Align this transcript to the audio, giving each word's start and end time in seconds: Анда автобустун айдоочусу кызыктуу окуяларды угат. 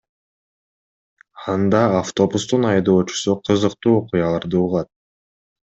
Анда 1.53 1.83
автобустун 2.01 2.67
айдоочусу 2.71 3.39
кызыктуу 3.49 3.93
окуяларды 4.01 4.57
угат. 4.67 4.89